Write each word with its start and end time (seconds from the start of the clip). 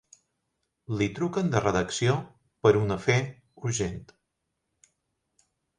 Li 1.01 1.07
truquen 1.19 1.51
de 1.57 1.61
redacció 1.65 2.17
per 2.67 2.73
un 2.83 2.99
afer 2.99 3.21
urgent. 3.69 4.05